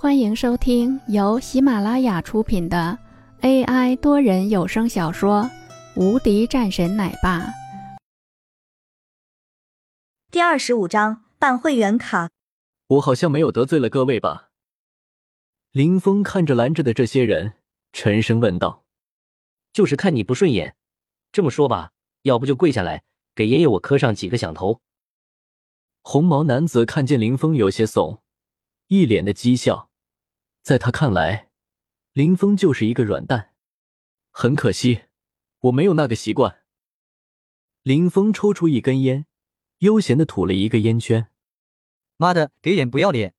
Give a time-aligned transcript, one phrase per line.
[0.00, 2.96] 欢迎收听由喜马拉雅出品的
[3.40, 5.42] AI 多人有声小说
[5.96, 7.40] 《无敌战神奶爸》
[10.30, 12.30] 第二十五章办会员卡。
[12.86, 14.50] 我好像没有得罪了各位吧？
[15.72, 17.54] 林峰看着拦着的这些人，
[17.92, 18.84] 沉声问道
[19.74, 20.76] ：“就是看你不顺眼。
[21.32, 21.90] 这么说吧，
[22.22, 23.02] 要不就跪下来，
[23.34, 24.80] 给爷爷我磕上几个响头。”
[26.02, 28.22] 红毛男子看见林峰有些怂，
[28.86, 29.87] 一脸的讥笑。
[30.68, 31.48] 在他看来，
[32.12, 33.54] 林峰就是一个软蛋。
[34.30, 35.04] 很可惜，
[35.60, 36.58] 我没有那个习惯。
[37.82, 39.24] 林峰抽出一根烟，
[39.78, 41.30] 悠闲的吐了一个烟圈。
[42.18, 43.34] 妈的，给脸不要脸！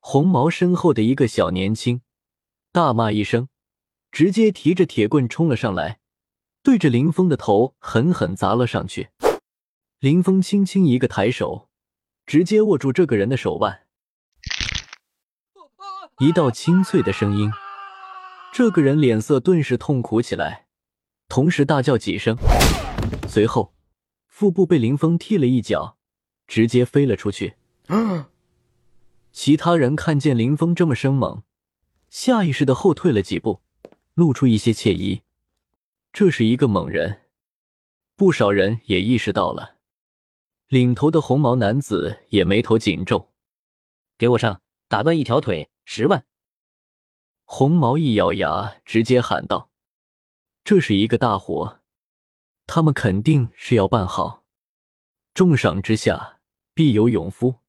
[0.00, 2.00] 红毛身后的一个小年轻
[2.72, 3.48] 大骂一声，
[4.10, 6.00] 直接提着铁棍冲了上来，
[6.64, 9.10] 对着林峰的头狠狠砸了上去。
[10.00, 11.70] 林峰轻轻一个抬手，
[12.26, 13.85] 直接握住这个人的手腕。
[16.18, 17.50] 一道清脆的声音，
[18.50, 20.66] 这个人脸色顿时痛苦起来，
[21.28, 22.34] 同时大叫几声，
[23.28, 23.74] 随后
[24.26, 25.98] 腹部被林峰踢了一脚，
[26.46, 27.56] 直接飞了出去。
[29.30, 31.42] 其他人看见林峰这么生猛，
[32.08, 33.60] 下意识的后退了几步，
[34.14, 35.20] 露出一些惬意。
[36.14, 37.24] 这是一个猛人，
[38.16, 39.74] 不少人也意识到了。
[40.68, 43.28] 领头的红毛男子也眉头紧皱
[44.16, 46.26] ：“给我上，打断一条腿，十万！”
[47.48, 49.70] 红毛一咬牙，直接喊道
[50.62, 51.80] ：“这是一个大活，
[52.66, 54.44] 他们肯定是要办好，
[55.32, 56.40] 重赏之下
[56.74, 57.60] 必有勇夫。”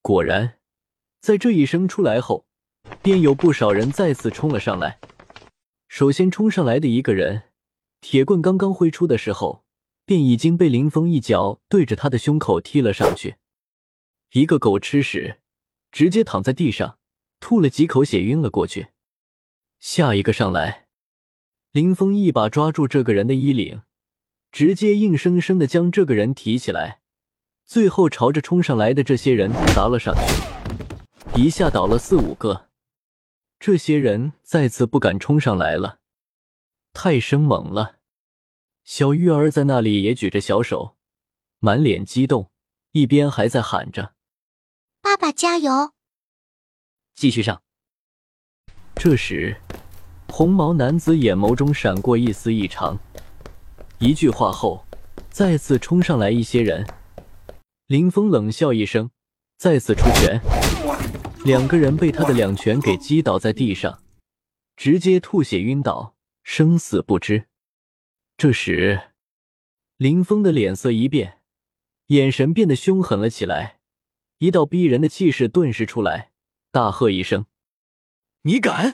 [0.00, 0.60] 果然，
[1.20, 2.46] 在这一声出来后，
[3.02, 5.00] 便有不少人再次冲了上来。
[5.88, 7.50] 首先冲上来的一个人，
[8.00, 9.64] 铁棍刚刚挥出的时候，
[10.04, 13.36] 便已经被林峰一脚对着他的胸口踢了上去。
[14.32, 15.40] 一个狗吃屎，
[15.90, 16.98] 直接躺在地上，
[17.44, 18.86] 吐了几口血，晕了过去。
[19.78, 20.86] 下一个上来，
[21.72, 23.82] 林峰一把抓住这个人的衣领，
[24.50, 27.02] 直接硬生生的将这个人提起来。
[27.66, 32.70] 最后朝着冲上来的这些人砸了上去，一下倒了四五个。
[33.58, 35.98] 这些人再次不敢冲上来了，
[36.94, 37.96] 太生猛了。
[38.84, 40.96] 小玉儿在那里也举着小手，
[41.58, 42.50] 满脸激动，
[42.92, 44.14] 一边还在喊着
[45.02, 45.92] ：“爸爸加油！”
[47.14, 47.62] 继续上。
[48.96, 49.56] 这时，
[50.28, 52.98] 红毛男子眼眸中闪过一丝异常。
[53.98, 54.84] 一句话后，
[55.30, 56.86] 再次冲上来一些人。
[57.86, 59.10] 林峰冷笑一声，
[59.56, 60.40] 再次出拳，
[61.44, 64.02] 两个人被他的两拳给击倒在地上，
[64.76, 67.46] 直接吐血晕倒，生死不知。
[68.36, 69.12] 这时，
[69.96, 71.40] 林峰的脸色一变，
[72.06, 73.78] 眼神变得凶狠了起来，
[74.38, 76.32] 一道逼人的气势顿时出来，
[76.74, 77.46] 大喝一声
[78.42, 78.92] ：“你敢！”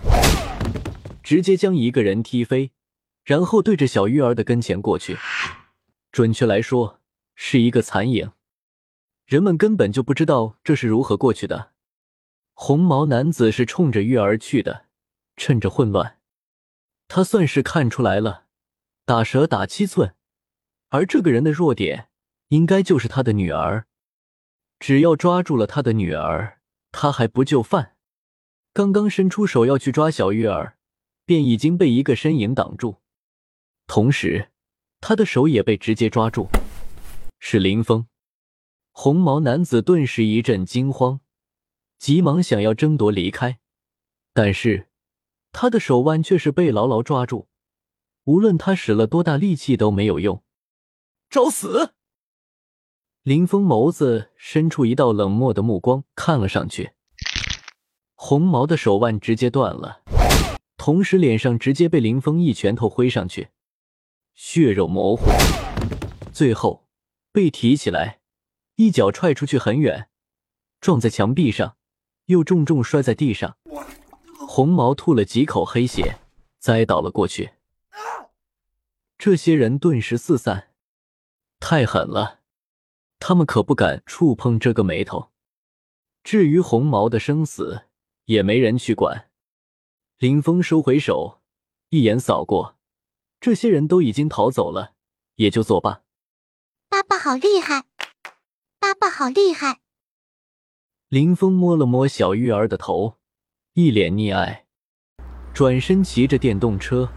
[1.25, 2.73] 直接将一个人踢飞，
[3.25, 5.17] 然后对着小玉儿的跟前过去，
[6.13, 7.01] 准确来说
[7.35, 8.33] 是一个残影。
[9.25, 11.73] 人们根本就不知道这是如何过去的。
[12.53, 14.85] 红毛男子是冲着玉儿去的，
[15.39, 16.19] 趁着混乱，
[17.09, 18.45] 他算是看出来了，
[19.07, 20.15] 打蛇打七寸，
[20.91, 22.11] 而这个人的弱点
[22.49, 23.87] 应该就是他的女儿。
[24.79, 26.60] 只要抓住了他的女儿，
[26.93, 27.97] 他还不就范？
[28.73, 30.77] 刚刚伸出手要去抓小玉儿，
[31.25, 32.97] 便已经被一个身影挡住，
[33.87, 34.51] 同时
[35.01, 36.49] 他的手也被直接抓住，
[37.39, 38.07] 是林峰。
[38.93, 41.21] 红毛男子顿时一阵惊慌，
[41.99, 43.61] 急忙想要争夺离开，
[44.33, 44.89] 但是
[45.53, 47.49] 他的手腕却是被牢牢抓住，
[48.25, 50.43] 无论他使了多大力气都没有用。
[51.29, 51.95] 找死！
[53.23, 56.93] 林峰眸子伸出一道冷漠的目光看了上去，
[58.15, 60.01] 红毛的手腕直接断了，
[60.79, 63.51] 同时脸上直接被林峰一拳头挥上去，
[64.35, 65.27] 血肉模糊，
[66.33, 66.87] 最后
[67.31, 68.21] 被提起来。
[68.77, 70.09] 一脚踹出去很远，
[70.81, 71.77] 撞在墙壁上，
[72.25, 73.59] 又重重摔在地上。
[74.49, 76.21] 红毛吐了几口黑血，
[76.59, 77.51] 栽倒了过去。
[79.19, 80.71] 这些人顿时四散，
[81.59, 82.40] 太狠了，
[83.21, 85.31] 他们可不敢触碰这个眉头。
[86.25, 87.83] 至于红毛的生死，
[88.25, 89.31] 也没人去管。
[90.19, 91.41] 林峰收回手，
[91.91, 92.77] 一眼扫过，
[93.41, 94.95] 这些人都已经逃走了，
[95.37, 96.03] 也就作罢。
[96.89, 97.85] 爸爸好厉害！
[98.79, 99.81] 爸爸好厉害！
[101.09, 103.19] 林峰摸了摸小玉儿的头，
[103.75, 104.67] 一脸溺爱，
[105.55, 107.11] 转身骑着电动车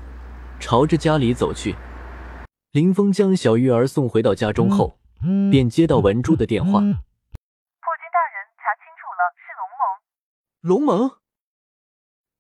[0.60, 1.76] 朝着家里走去。
[2.72, 5.00] 林峰将小玉儿送回到家中后，
[5.52, 6.94] 便接到文珠的电话：“破军
[8.12, 9.82] 大人，查清楚了，是龙蒙。”
[10.62, 11.20] 龙蒙？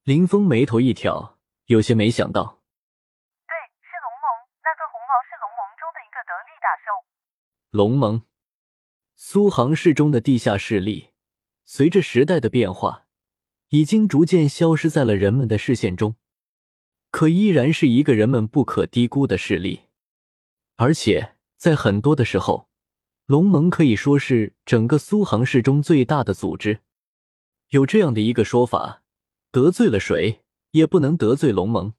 [0.04, 2.62] 林峰眉头一挑，有些没想到。
[3.48, 4.26] 对，是龙盟，
[4.64, 6.92] 那个红毛是龙盟中的一个得力打手。
[7.72, 8.26] 龙盟，
[9.16, 11.14] 苏杭市中的地下势力，
[11.66, 13.06] 随着时代的变化，
[13.70, 16.16] 已经逐渐消失在了人们的视线中，
[17.12, 19.90] 可依然是一个人们不可低估的势力。
[20.76, 22.70] 而且在很多的时候，
[23.26, 26.82] 龙盟可以说是整个苏杭市中最大的组织。
[27.70, 29.02] 有这样的一个说法。
[29.54, 31.94] 得罪了谁也不能得罪龙盟。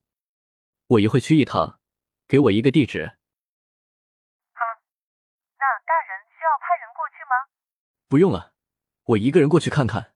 [0.88, 1.78] 我一会去一趟，
[2.26, 3.06] 给我一个地址。
[3.06, 4.58] 哼，
[5.56, 7.54] 那大人需要派人过去吗？
[8.08, 8.54] 不用了，
[9.04, 10.14] 我一个人过去看看，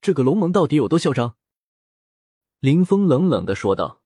[0.00, 1.36] 这个龙盟到底有多嚣张。
[2.60, 4.00] 林峰冷冷的说道。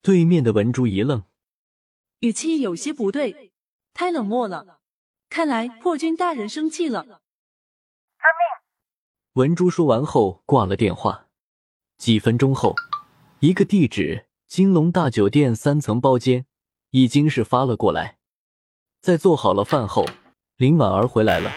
[0.00, 1.24] 对面的文珠一愣，
[2.20, 3.52] 语气有些不对，
[3.92, 4.77] 太冷漠了。
[5.30, 7.02] 看来破军大人生气了。
[7.02, 7.20] 遵命。
[9.34, 11.26] 文珠说完后挂了电话。
[11.96, 12.74] 几分钟后，
[13.40, 16.46] 一个地址——金龙大酒店三层包间，
[16.90, 18.18] 已经是发了过来。
[19.00, 20.04] 在做好了饭后，
[20.56, 21.52] 林婉儿回来了，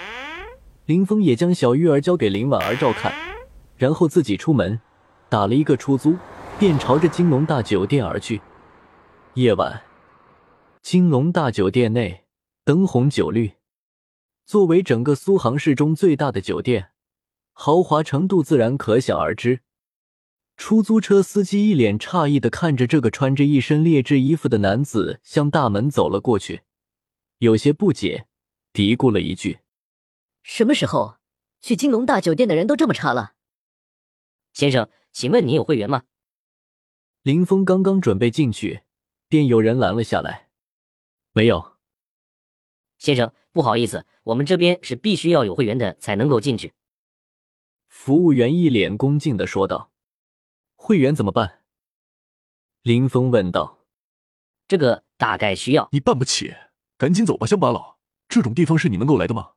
[0.86, 3.14] 林峰也将小玉儿交给林婉儿照看，
[3.78, 4.80] 然后自己出门，
[5.30, 6.18] 打了一个出租，
[6.60, 8.42] 便朝着金龙大酒店而去。
[9.36, 9.84] 夜晚，
[10.82, 12.26] 金龙大酒店内
[12.64, 13.54] 灯红酒绿，
[14.52, 16.92] 作为整个苏杭市中最大的酒店，
[17.54, 19.62] 豪华程度自然可想而知。
[20.58, 26.64] 出租车司机一脸诧异的看着这个穿着一身劣质衣服的男子向大门走了过去，
[27.38, 28.28] 有些不解，
[28.74, 29.60] 嘀咕了一句
[30.44, 31.16] ：“什么时候
[31.62, 33.36] 去金龙大酒店的人都这么差了？”
[34.52, 36.04] 先生，请问你有会员吗？
[37.22, 38.82] 林峰刚刚准备进去，
[39.30, 40.50] 便有人拦了下来
[41.32, 41.78] ：“没有。”
[43.00, 46.74] 先生，不好意思，我们这边是必须要有会员的才能够进去。
[47.88, 49.92] 服务员一脸恭敬的说道。
[50.76, 51.62] 会员怎么办？
[52.82, 53.86] 林峰问道。
[54.68, 56.56] 这个大概需要你办不起，
[56.98, 58.00] 赶紧走吧，乡巴佬。
[58.28, 59.52] 这种地方是你能够来的吗？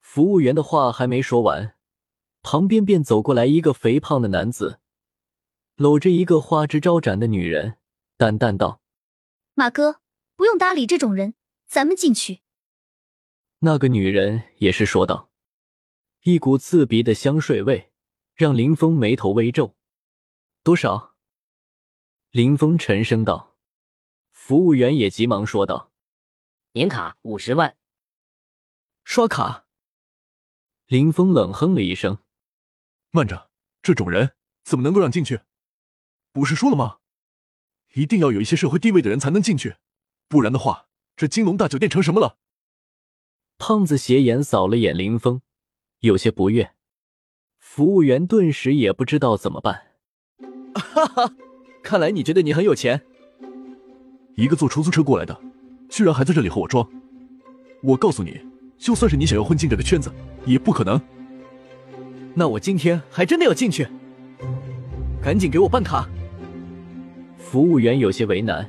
[0.00, 1.76] 服务员的话还没说完，
[2.42, 4.80] 旁边便走过来一个肥胖的男子，
[5.76, 7.78] 搂着一个花枝招展的女人，
[8.18, 8.82] 淡淡道
[9.54, 10.00] ：“马哥，
[10.34, 11.34] 不用搭理这种人，
[11.66, 12.41] 咱们进去。”
[13.64, 15.30] 那个女人也是说道，
[16.22, 17.92] 一股刺鼻的香水味
[18.34, 19.76] 让林峰眉头微皱。
[20.64, 21.14] 多少？
[22.32, 23.56] 林峰沉声道。
[24.32, 25.92] 服务员也急忙说道
[26.74, 27.76] ：“年卡五十万，
[29.04, 29.66] 刷卡。”
[30.88, 32.18] 林峰冷哼了一声
[33.12, 34.32] ：“慢着，这种人
[34.64, 35.42] 怎么能够让进去？
[36.32, 36.98] 不是说了吗？
[37.94, 39.76] 一定要有一些社会地位的人才能进去，
[40.26, 42.40] 不然的话，这金龙大酒店成什么了？”
[43.64, 45.40] 胖子斜眼扫了眼林峰，
[46.00, 46.72] 有些不悦。
[47.60, 49.82] 服务员顿时也不知道怎么办。
[50.74, 51.32] 哈哈，
[51.80, 53.00] 看来你觉得你很有钱。
[54.34, 55.40] 一个坐出租车过来的，
[55.88, 56.84] 居然还在这里和我装。
[57.84, 58.40] 我告诉你，
[58.76, 60.12] 就算是你想要混进这个圈子，
[60.44, 61.00] 也不可能。
[62.34, 63.86] 那我今天还真的要进去，
[65.22, 66.08] 赶紧给我办卡。
[67.38, 68.68] 服务员有些为难。